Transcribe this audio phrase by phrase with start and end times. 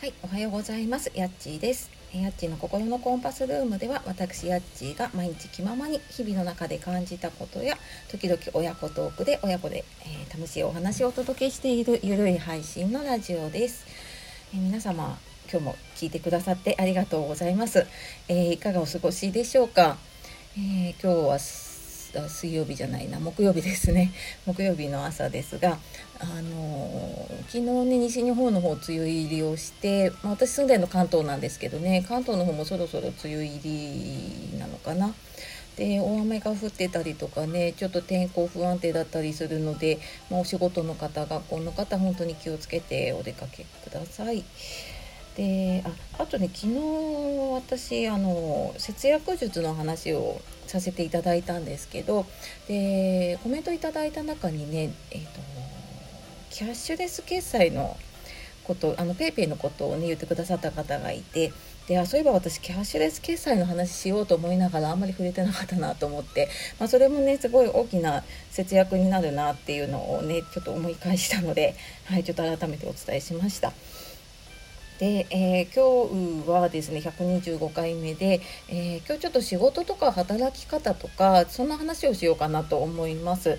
[0.00, 1.10] はい、おはようございます。
[1.12, 1.90] やっちーです。
[2.14, 7.76] やっちーの心のコンパスルームでは、私やっちーが毎日気ままに日々の中で感じたことや、
[8.08, 13.86] 時々親子トークで親子で、えー、楽しいお話をお届けしているゆるい配信のラジオです。
[14.54, 15.18] えー、皆様、
[15.50, 17.84] 今日も聞いてくださってありがとうございます。
[18.28, 19.96] えー、いかがお過ごしでしょうか？
[20.56, 21.40] え今日は
[22.28, 24.12] 水曜日じゃないな木曜日ですね
[24.46, 25.78] 木曜日の朝ですが
[26.18, 33.60] あの昨日ね西日本の方梅雨入りをして、まあ、私住んでるの関東なんですけどね関東の方もそろそろ梅雨入
[34.52, 35.14] りなのかな。
[35.76, 44.44] で大雨が降ってたりとかねちょっと天候不安定だったりするので、まあ、お仕事の方学校の方本当に気をつけてお出かけください。
[45.38, 46.74] でああとね昨日
[47.54, 52.26] 私あの節約術の話をさせていただいたんですけど
[52.66, 55.40] でコメントいただいた中にね、えーと、
[56.50, 57.96] キャッシュレス決済の
[58.64, 61.52] ことあの PayPay のことをね言ってくださった方がいて
[61.86, 66.48] であそういえば私キャッシュレス決済の話しようと思いながらあんまり触れてなかったなと思って、
[66.80, 73.72] まあ、それもねすごい大きな節約になるなっていうのをねちょっと思い返したので、はい、ちょっと改めてお伝えしました。
[74.98, 83.58] で、えー、今日はですね125回目で、えー、今日ちょっと仕事とか働き方とかそんな話をしようかなと思います。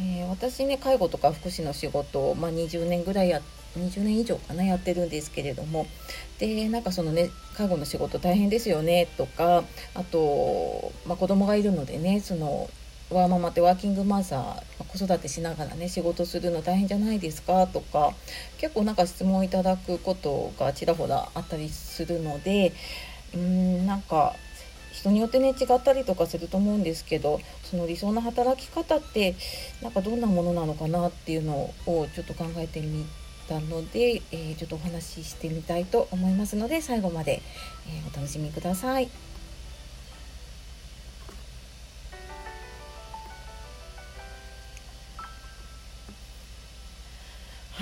[0.00, 3.42] えー、私ね介護とか福祉の仕事を、まあ、20年ぐらいや
[3.78, 5.86] 20年以上かなやってるんですけれども
[6.38, 12.70] でなんかそのね介護の仕事大変ですよねとかあと、まあ、子供がいるのでねその
[13.12, 17.66] ワーママってワーキングマザー子育てしながらね仕事するの大変じゃないですか？
[17.66, 18.12] とか
[18.58, 22.72] 結構なんか質問いただくことがちらほらあったりするので
[23.34, 24.34] うーんなんか
[24.92, 29.34] 人によってね違ったりとかすると思うんですけどその理想の働き方って
[29.80, 33.06] なんかどんなものなのかなっていうのをちょっと考えてみ
[33.48, 37.40] たので、えー、ちょっとお話ししてみたいと思いますので最後まで、
[37.88, 39.08] えー、お楽しみください。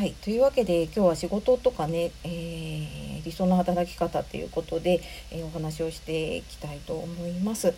[0.00, 7.74] はい、というわけで今日は仕事とかね、えー、理想の働き方っていうことで、えー、お話をしていきたいと思います。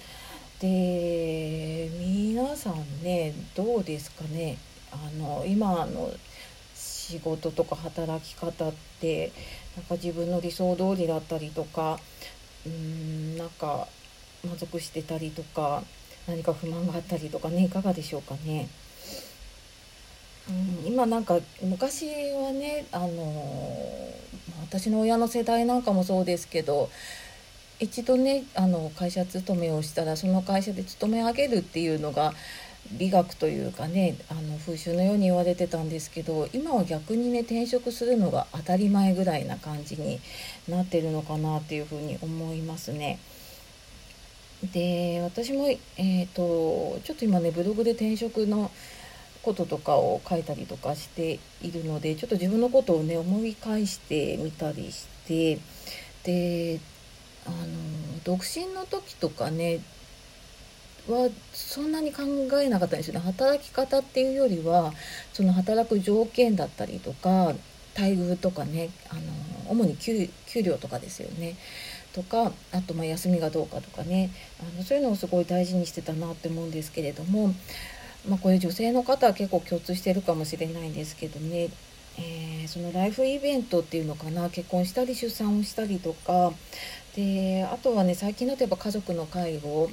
[0.61, 4.57] で皆さんねどうですかね？
[4.93, 6.13] あの今の
[6.77, 9.33] 仕事とか働き方って
[9.77, 11.99] なんか自分の理想通りだったりとか
[12.65, 13.89] うーんなんか
[14.47, 15.83] 満足してたりとか
[16.29, 18.69] 何か不満があったりとかねいかがでしょうかね？
[20.49, 24.13] うん、今なんか昔はねあの
[24.63, 26.91] 私の親の世代なんかもそうですけど
[27.79, 32.33] 一度ねあの会社勤めをしたらその会社で勤め上げるっていうのが
[32.99, 40.21] 美学というかねあの風習のように言われてたんですけど今は逆にね転職するのが当たり前ぐらいな感じに
[40.69, 43.19] なってるのかなっていうふうに思いますね。
[44.73, 48.71] で私も、えーとちょっと今ねブログで転職の
[49.43, 55.59] こととかを書いたりとかしているのでちょっと自分のことをね思い返してみたりして
[56.25, 56.81] で
[57.47, 57.57] あの
[58.25, 59.81] 独身の時とかね
[61.09, 62.23] はそんなに考
[62.63, 63.21] えなかったんですよね。
[63.21, 64.93] 働き方っていうよりは
[65.33, 67.55] その働く条件だったりとか
[67.97, 69.23] 待遇とかねあの
[69.69, 71.57] 主に給料とかですよね。
[72.13, 74.31] とかあとま休みがどうかとかね。
[74.61, 77.53] あのそういうのをすごい大事にしてたなって思うんですけれども
[78.29, 81.69] まあ、これ女性の方は結構共通してるかもしれないんですけどね、
[82.19, 84.49] えー、そのライフイベントっていうのかな。
[84.51, 86.53] 結婚したり出産をしたりとか。
[87.17, 89.91] であとはね最近だとやっぱ家族の介護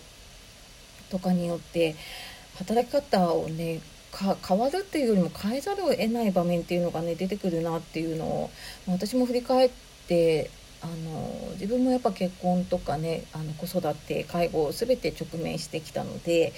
[1.09, 1.95] とかによって
[2.57, 3.81] 働き方をね
[4.47, 8.49] 変わるっていうよりも変えざるを得ない場面っていうのがね出てくるなっていうのを、
[8.87, 9.71] 私も振り返っ
[10.07, 10.49] て
[10.81, 16.53] あの自分もやっぱ結婚とかねあの子育て介護を全て直面してきたので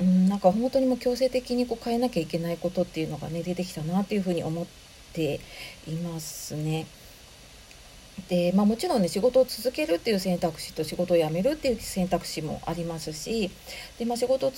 [0.00, 4.66] うん、なんか本当にもう強制的にこう変えなきゃいけないことっていうのがね出てきたなっていうふうに思っ
[5.12, 5.40] て
[5.86, 6.86] いますね。
[8.28, 13.50] でまあ、もちろんね仕事を続けるっていう選択肢と仕事を辞めるっていう選択肢もありますし
[13.98, 14.52] で、まあ、仕事を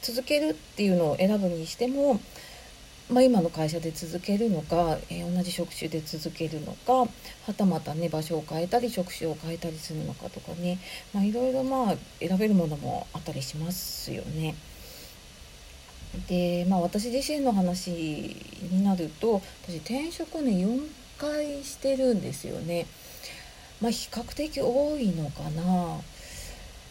[0.00, 2.18] 続けるっていうのを選ぶにしても
[3.10, 7.08] まあ、今の会社で続けるのか、えー、同じ職種で続けるのかは
[7.56, 10.78] たまたね場所を変えたり職種を変えたりするのかとかね、
[11.12, 14.54] まあ、いろいろまあ選べるものもあったりしますよね。
[16.28, 20.86] でまあ私自身の話になると私転職ね4
[21.18, 22.86] 回してるんですよね。
[23.80, 26.00] まあ比較的多いのかな。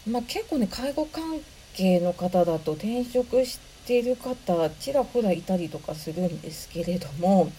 [0.07, 1.39] まあ、結構ね介護関
[1.73, 7.51] 係の方だと転職してている方ちらほらいたりとかするんですけれども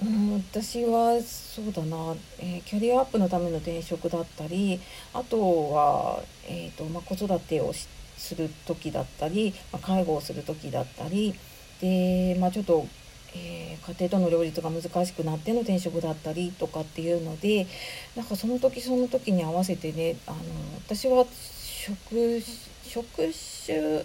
[0.00, 4.80] うん、私はそうだな、えー、キャリアアップのための転職だったり
[5.12, 11.34] あとは、えーとま、子育てをする時だったり、ま、介護をする時だったり
[11.80, 12.86] で、まあ、ちょっと、
[13.34, 17.66] えー、家庭との両立が難しくなっての転職だったりとかっていうので
[18.14, 20.38] なんかその時その時に合わせてねあの
[20.86, 22.40] 私は職
[22.84, 23.32] 職
[23.66, 24.04] 種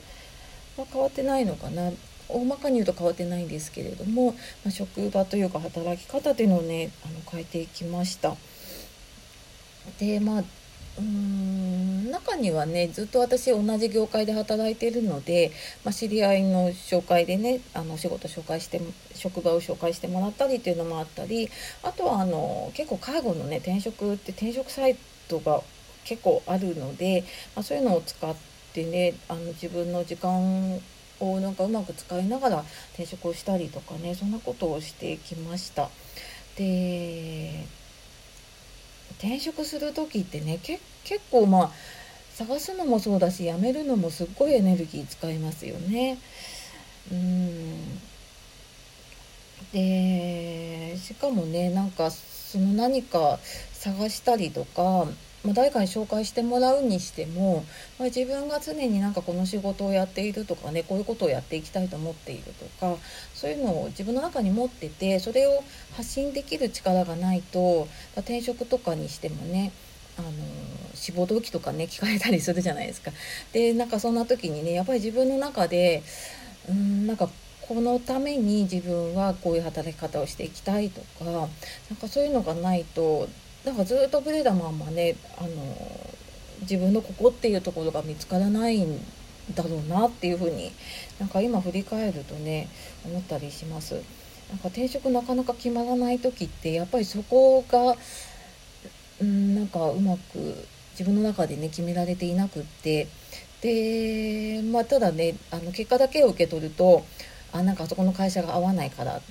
[0.78, 1.92] は変わってないのかな
[2.30, 4.38] 大まかに言うと変わってないんですけれども、ま
[4.68, 8.36] あ、職場というか働き方というのをねあの変えていきました。
[10.00, 15.52] でまあうーん中にはねずっと私同じ業界で働いているので、
[15.84, 18.80] まあ、知り合いの紹介でねあの仕事紹介して
[19.14, 21.50] 職場を紹介してもらったりっていうのもあったり
[21.84, 24.96] あとはあの結構介護のね転職って転職サイ
[25.28, 25.62] トが
[26.06, 27.24] 結構あるので、
[27.56, 30.81] まあ、そういうのを使ってねあの自分の時間
[31.20, 35.90] をなんかうまく使いながら転職をしたりとかねそんなことをしてきました。
[36.58, 37.66] で
[39.20, 40.81] 転職する時ってね結
[41.31, 41.72] 構まあ
[42.34, 46.18] 探すのもそうだし辞めるのもすっごいエネルギー使いますよね。
[47.12, 48.00] うん
[49.72, 53.40] でしかもねなんかその何か
[53.74, 55.08] 探したりとか
[55.44, 57.66] まあ、誰かに紹介してもらうにしても、
[58.00, 62.98] まあ、自分が常になんかこの仕事をやっているとかねこういうことをやっていきたいと思っているとか
[63.34, 65.63] そういうのを自分の中に持っててそれを
[65.95, 67.86] 発信できる力がないと、ま
[68.18, 69.74] あ、転職とかにしてもね
[70.18, 70.30] あの
[70.94, 73.12] 志望動機とかね聞かれたりするじゃないですか。
[73.51, 76.04] でなんかそんな時にねやっぱり自分の中で
[76.69, 77.30] うんなんか
[77.68, 81.50] このために自分はこういう働き方をしていきたいとかなん
[82.00, 83.28] かそういうのがないと
[83.65, 85.50] なんかずっとブレたまんまねあの
[86.62, 89.00] 自分のここっていうところが見つからないん
[89.56, 90.71] だろうなっていうふうに
[91.19, 92.69] なんか今振り返るとね
[93.06, 93.95] 思ったりします。
[94.50, 97.95] なんか転職なかなか決まらない時ってやっぱりそこが
[99.21, 103.07] うんなんかうまく自分の中でね決められていなくって
[103.62, 107.04] でまあただねあの結果だけを受け取ると
[107.51, 109.21] あなんかあそこの会社が合わないから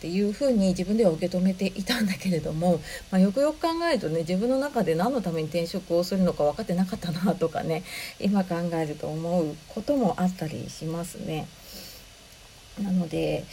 [0.00, 2.80] っていうふうに自分では受け止めていたんだけれども、
[3.12, 7.82] まあ、よくよく考えるとね自分の中で何のために転職をするのか分かってなかったなとかね
[8.18, 11.46] 今考えると思うこともあったりしますね。
[12.82, 13.44] なので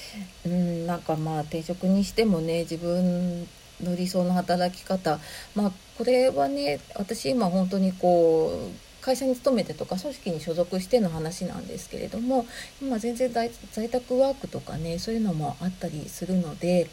[0.46, 3.42] うんなんかまあ転職にしてもね自分
[3.84, 5.20] の理想の働き方
[5.54, 12.46] まあこれはね私今本当にこう会社に勤めてとか組織に所属しての話なんですけれども
[12.82, 13.50] 今全然在
[13.90, 16.90] 宅ワークとかねそういうのもあったりするので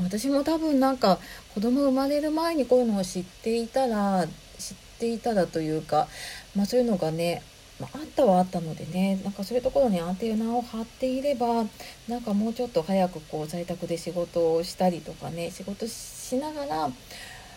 [0.00, 1.18] 私も多分なんか
[1.54, 4.28] 子供生まれる前にこういうのを知っていたら
[4.58, 6.06] 知っていたらというか、
[6.54, 7.42] まあ、そういうのがね
[7.80, 11.66] まあ、ったはあったのでねなんかそういうところにアンテナを張っていれば
[12.08, 16.90] なんかもうちょっと早くこう在宅で仕事をしたりとかね仕事しながら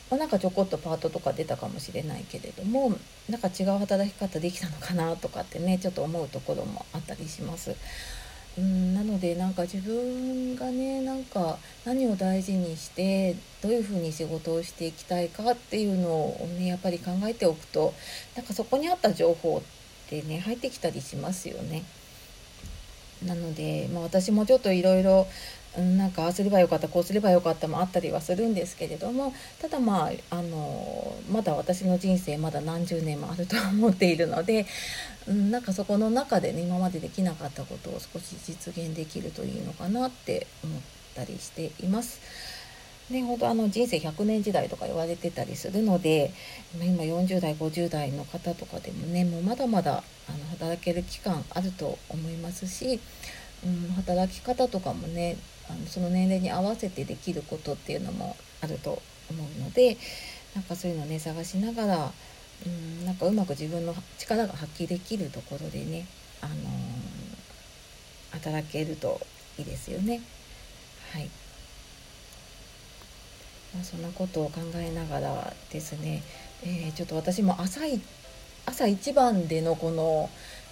[0.10, 2.94] まあ、なんかちょこっとパートとか出たかもしれないけれども
[3.30, 7.76] なんか違う働き方できたのかなとかってねちょっと思うところもあったりします。
[8.58, 17.94] うんなのでなんか自分がねなんか何を大事にしてどういうふうに仕事をしていきたいかっていうのをねやっぱり考えておくと
[18.36, 21.84] なんかそこにあった情報ってね入ってきたりしますよね。
[23.26, 25.28] なので、まあ、私もちょっといろいろ
[25.78, 34.66] なんかああすればよかったこうすればよかったもあったりはするんですけれどもただまああのまだ私の人生まだ何十年もあると思っているので、
[35.28, 40.82] うん、なんかそこの中でね今までできなかったことを少し実現できるといいのかなって思っ
[41.16, 42.20] たりしています。
[43.10, 46.32] ね、本当あの人生100年時代とか言われてたりするので
[46.76, 53.00] 今40代50代の方とかでもねもうまだまだあの働ける期間あると思いますし、
[53.66, 55.38] うん、働き方とかもね
[55.70, 59.98] あのその年齢に合わせてできることっていうのもあると思うので
[60.56, 62.12] なんかそういうのをね探しながら
[62.66, 66.06] うんなんかうまく自分の力が発揮できるところでね、
[66.42, 66.60] あのー、
[68.34, 69.20] 働けると
[69.58, 70.22] いいですよね。
[71.14, 71.30] はい
[73.74, 76.24] まあ、そんなことを考えながらですね、
[76.64, 77.82] えー、ちょっと私も朝
[78.66, 80.30] 朝一番でのこの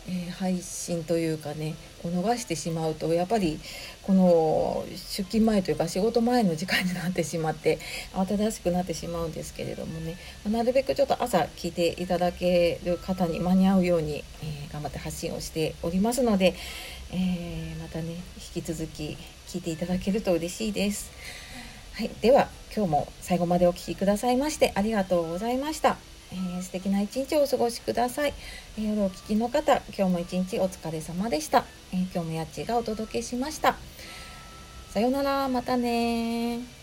[0.08, 3.60] えー、配信というかねこう逃してしまうとやっぱり
[4.04, 7.80] この出勤前というか仕事前の時間になってしまって
[8.14, 10.16] 慌ただしくなってしまうんですけれどもね
[10.50, 16.56] なるべくちょっと朝聞いていただける方に間に合うように、えー、頑張って発信をしておりますので、
[17.12, 18.16] えー、またね
[18.56, 21.12] 引き続き聞いていただけると嬉しいです。
[21.94, 25.98] はい、では今日も最後までお聴きくださいましてありがとうございました。
[26.32, 28.34] えー、素敵な一日をお過ごしください、
[28.78, 33.76] えー、夜お聞きの方今日も一日お疲れ様でした、えー、今日もやっちがお届けしました。
[34.90, 36.77] さようならまたね